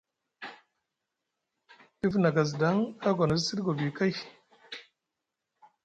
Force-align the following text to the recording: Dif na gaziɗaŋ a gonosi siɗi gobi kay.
Dif 1.99 2.13
na 2.19 2.29
gaziɗaŋ 2.35 2.77
a 3.07 3.09
gonosi 3.17 3.43
siɗi 3.47 3.61
gobi 3.65 3.87
kay. 3.97 4.13